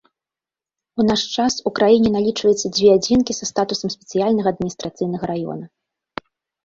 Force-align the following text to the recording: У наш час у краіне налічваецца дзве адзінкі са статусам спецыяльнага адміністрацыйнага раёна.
У 1.01 1.03
наш 1.09 1.21
час 1.43 1.57
у 1.69 1.73
краіне 1.81 2.09
налічваецца 2.17 2.67
дзве 2.77 2.89
адзінкі 2.97 3.37
са 3.43 3.51
статусам 3.53 3.89
спецыяльнага 3.97 4.47
адміністрацыйнага 4.57 5.25
раёна. 5.37 5.65